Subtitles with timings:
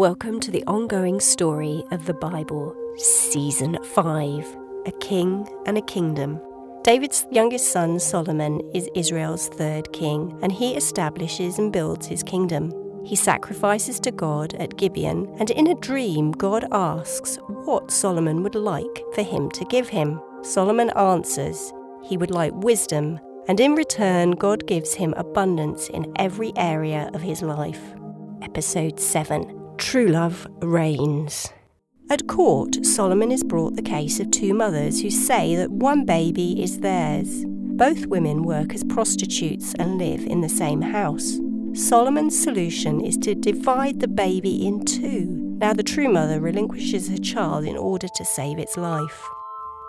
[0.00, 6.40] Welcome to the ongoing story of the Bible, Season 5 A King and a Kingdom.
[6.82, 12.72] David's youngest son, Solomon, is Israel's third king, and he establishes and builds his kingdom.
[13.04, 18.54] He sacrifices to God at Gibeon, and in a dream, God asks what Solomon would
[18.54, 20.18] like for him to give him.
[20.40, 26.54] Solomon answers he would like wisdom, and in return, God gives him abundance in every
[26.56, 27.82] area of his life.
[28.40, 31.48] Episode 7 True love reigns.
[32.10, 36.62] At court, Solomon is brought the case of two mothers who say that one baby
[36.62, 37.44] is theirs.
[37.46, 41.40] Both women work as prostitutes and live in the same house.
[41.72, 45.24] Solomon's solution is to divide the baby in two.
[45.58, 49.28] Now, the true mother relinquishes her child in order to save its life.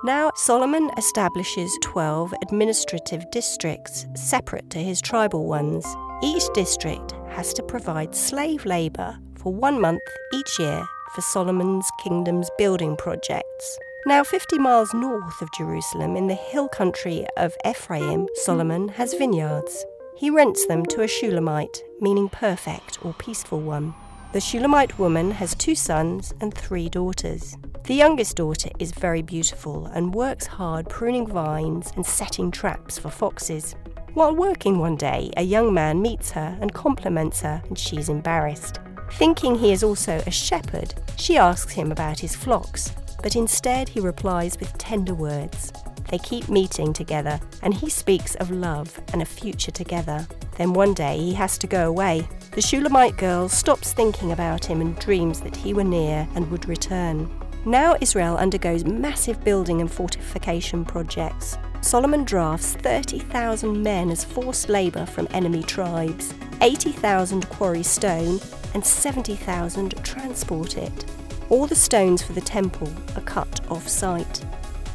[0.05, 5.85] Now, Solomon establishes 12 administrative districts separate to his tribal ones.
[6.23, 10.02] Each district has to provide slave labour for one month
[10.34, 13.80] each year for Solomon's kingdom's building projects.
[14.05, 19.85] Now, 50 miles north of Jerusalem, in the hill country of Ephraim, Solomon has vineyards.
[20.16, 23.93] He rents them to a Shulamite, meaning perfect or peaceful one.
[24.34, 27.57] The Shulamite woman has two sons and three daughters.
[27.85, 33.10] The youngest daughter is very beautiful and works hard pruning vines and setting traps for
[33.10, 33.76] foxes.
[34.13, 38.79] While working one day, a young man meets her and compliments her, and she's embarrassed.
[39.13, 43.99] Thinking he is also a shepherd, she asks him about his flocks, but instead he
[43.99, 45.71] replies with tender words.
[46.09, 50.27] They keep meeting together, and he speaks of love and a future together.
[50.57, 52.27] Then one day he has to go away.
[52.51, 56.67] The Shulamite girl stops thinking about him and dreams that he were near and would
[56.67, 57.29] return.
[57.63, 61.57] Now Israel undergoes massive building and fortification projects.
[61.82, 68.40] Solomon drafts 30,000 men as forced labour from enemy tribes, 80,000 quarry stone,
[68.73, 71.06] and 70,000 transport it.
[71.50, 74.45] All the stones for the temple are cut off site.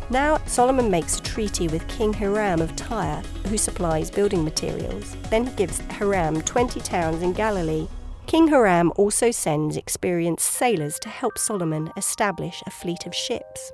[0.09, 5.16] Now Solomon makes a treaty with King Hiram of Tyre, who supplies building materials.
[5.31, 7.88] Then he gives Hiram 20 towns in Galilee.
[8.26, 13.72] King Hiram also sends experienced sailors to help Solomon establish a fleet of ships.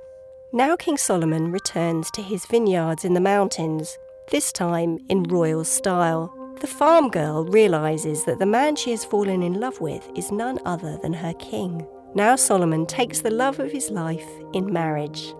[0.51, 3.97] Now King Solomon returns to his vineyards in the mountains,
[4.29, 6.42] this time in royal style.
[6.61, 10.59] The farm girl realizes that the man she has fallen in love with is none
[10.65, 11.85] other than her king.
[12.15, 15.33] Now Solomon takes the love of his life in marriage.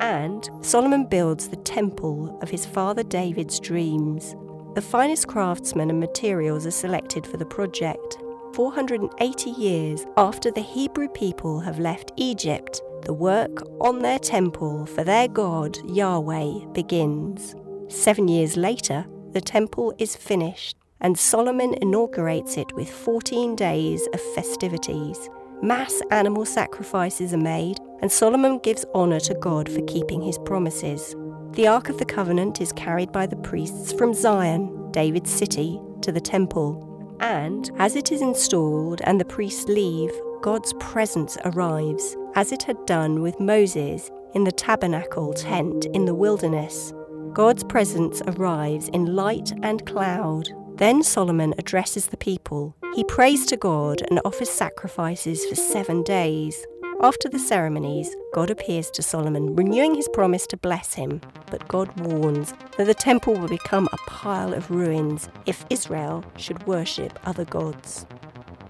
[0.00, 4.34] And Solomon builds the temple of his father David's dreams.
[4.74, 8.18] The finest craftsmen and materials are selected for the project.
[8.52, 15.04] 480 years after the Hebrew people have left Egypt, the work on their temple for
[15.04, 17.54] their God, Yahweh, begins.
[17.88, 19.06] Seven years later,
[19.36, 25.28] the temple is finished, and Solomon inaugurates it with 14 days of festivities.
[25.60, 31.14] Mass animal sacrifices are made, and Solomon gives honour to God for keeping his promises.
[31.50, 36.12] The Ark of the Covenant is carried by the priests from Zion, David's city, to
[36.12, 37.18] the temple.
[37.20, 42.86] And as it is installed and the priests leave, God's presence arrives, as it had
[42.86, 46.94] done with Moses in the tabernacle tent in the wilderness.
[47.36, 50.48] God's presence arrives in light and cloud.
[50.76, 52.74] Then Solomon addresses the people.
[52.94, 56.66] He prays to God and offers sacrifices for seven days.
[57.02, 61.20] After the ceremonies, God appears to Solomon, renewing his promise to bless him.
[61.50, 66.66] But God warns that the temple will become a pile of ruins if Israel should
[66.66, 68.06] worship other gods.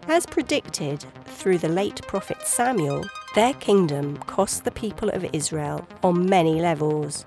[0.08, 3.04] As predicted through the late prophet Samuel,
[3.36, 7.24] their kingdom cost the people of Israel on many levels.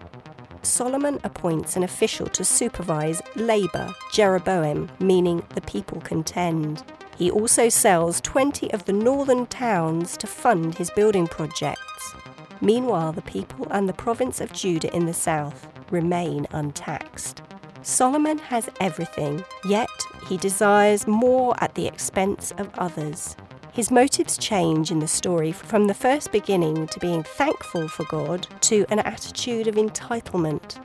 [0.61, 6.83] Solomon appoints an official to supervise labour, Jeroboam, meaning the people contend.
[7.17, 12.15] He also sells 20 of the northern towns to fund his building projects.
[12.61, 17.41] Meanwhile, the people and the province of Judah in the south remain untaxed.
[17.81, 19.89] Solomon has everything, yet
[20.27, 23.35] he desires more at the expense of others.
[23.71, 28.47] His motives change in the story from the first beginning to being thankful for God
[28.61, 30.77] to an attitude of entitlement.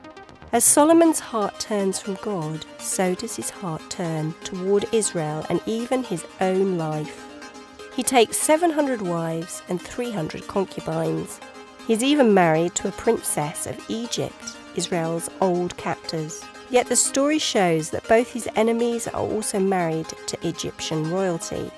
[0.53, 6.03] As Solomon's heart turns from God, so does his heart turn toward Israel and even
[6.03, 7.25] his own life.
[7.95, 11.39] He takes 700 wives and 300 concubines.
[11.87, 16.43] He's even married to a princess of Egypt, Israel's old captors.
[16.69, 21.71] Yet the story shows that both his enemies are also married to Egyptian royalty.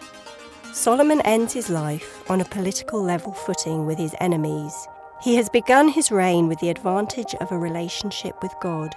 [0.73, 4.87] Solomon ends his life on a political level footing with his enemies.
[5.21, 8.95] He has begun his reign with the advantage of a relationship with God,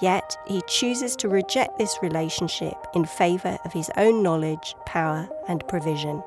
[0.00, 5.66] yet he chooses to reject this relationship in favour of his own knowledge, power, and
[5.68, 6.22] provision.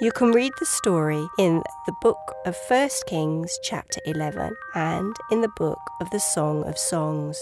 [0.00, 5.40] You can read the story in the book of 1 Kings, chapter 11, and in
[5.40, 7.38] the book of the Song of Songs.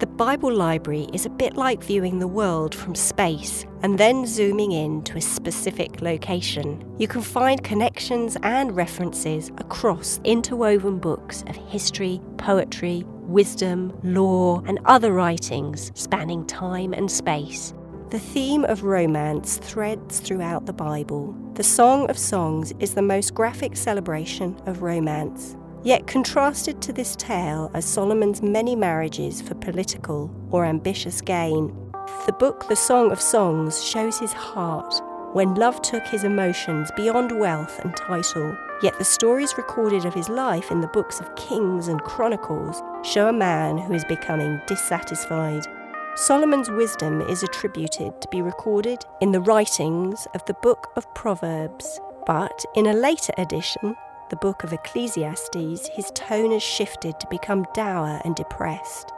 [0.00, 4.72] The Bible library is a bit like viewing the world from space and then zooming
[4.72, 6.84] in to a specific location.
[6.98, 14.80] You can find connections and references across interwoven books of history, poetry, wisdom, law, and
[14.84, 17.72] other writings spanning time and space.
[18.10, 21.36] The theme of romance threads throughout the Bible.
[21.54, 25.56] The Song of Songs is the most graphic celebration of romance.
[25.84, 31.76] Yet, contrasted to this tale are Solomon's many marriages for political or ambitious gain.
[32.24, 34.94] The book The Song of Songs shows his heart
[35.34, 38.56] when love took his emotions beyond wealth and title.
[38.82, 43.28] Yet the stories recorded of his life in the books of Kings and Chronicles show
[43.28, 45.66] a man who is becoming dissatisfied.
[46.14, 52.00] Solomon's wisdom is attributed to be recorded in the writings of the Book of Proverbs,
[52.26, 53.96] but in a later edition,
[54.34, 59.12] the Book of Ecclesiastes, his tone has shifted to become dour and depressed.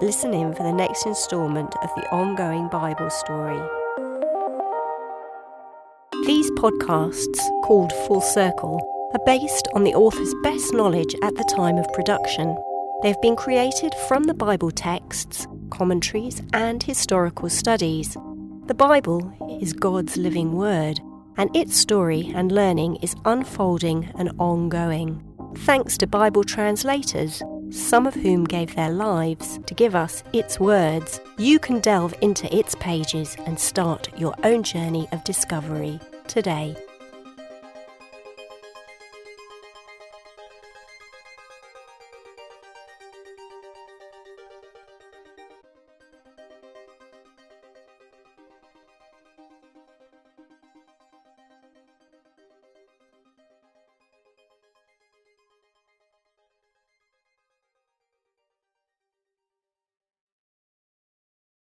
[0.00, 3.60] Listen in for the next instalment of the ongoing Bible story.
[6.24, 8.80] These podcasts, called Full Circle,
[9.12, 12.56] are based on the author's best knowledge at the time of production.
[13.02, 18.16] They've been created from the Bible texts, commentaries, and historical studies.
[18.68, 20.98] The Bible is God's living word,
[21.36, 25.22] and its story and learning is unfolding and ongoing.
[25.58, 31.20] Thanks to Bible translators, some of whom gave their lives to give us its words,
[31.38, 36.76] you can delve into its pages and start your own journey of discovery today.